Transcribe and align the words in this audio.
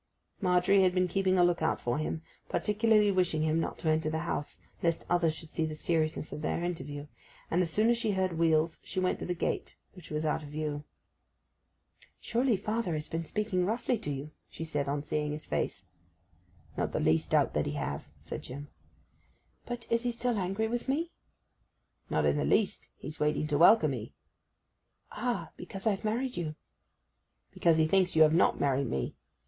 Margery 0.41 0.81
had 0.81 0.95
been 0.95 1.07
keeping 1.07 1.37
a 1.37 1.43
look 1.43 1.61
out 1.61 1.79
for 1.79 1.99
him, 1.99 2.23
particularly 2.49 3.11
wishing 3.11 3.43
him 3.43 3.59
not 3.59 3.77
to 3.77 3.87
enter 3.89 4.09
the 4.09 4.17
house, 4.25 4.59
lest 4.81 5.05
others 5.11 5.35
should 5.35 5.49
see 5.51 5.63
the 5.63 5.75
seriousness 5.75 6.33
of 6.33 6.41
their 6.41 6.63
interview; 6.63 7.05
and 7.51 7.61
as 7.61 7.69
soon 7.69 7.87
as 7.87 7.99
she 7.99 8.13
heard 8.13 8.33
wheels 8.39 8.79
she 8.83 8.99
went 8.99 9.19
to 9.19 9.27
the 9.27 9.35
gate, 9.35 9.75
which 9.93 10.09
was 10.09 10.25
out 10.25 10.41
of 10.41 10.49
view. 10.49 10.85
'Surely 12.19 12.57
father 12.57 12.93
has 12.93 13.09
been 13.09 13.23
speaking 13.23 13.63
roughly 13.63 13.95
to 13.99 14.09
you!' 14.09 14.31
she 14.49 14.63
said, 14.63 14.89
on 14.89 15.03
seeing 15.03 15.33
his 15.33 15.45
face. 15.45 15.85
'Not 16.75 16.93
the 16.93 16.99
least 16.99 17.29
doubt 17.29 17.53
that 17.53 17.67
he 17.67 17.73
have,' 17.73 18.07
said 18.23 18.41
Jim. 18.41 18.69
'But 19.67 19.85
is 19.91 20.01
he 20.01 20.09
still 20.11 20.39
angry 20.39 20.67
with 20.67 20.87
me?' 20.87 21.11
'Not 22.09 22.25
in 22.25 22.37
the 22.37 22.43
least. 22.43 22.87
He's 22.97 23.19
waiting 23.19 23.45
to 23.45 23.57
welcome 23.59 23.93
'ee.' 23.93 24.15
'Ah! 25.11 25.51
because 25.57 25.85
I've 25.85 26.03
married 26.03 26.37
you.' 26.37 26.55
'Because 27.53 27.77
he 27.77 27.85
thinks 27.87 28.15
you 28.15 28.23
have 28.23 28.33
not 28.33 28.59
married 28.59 28.89
me! 28.89 29.13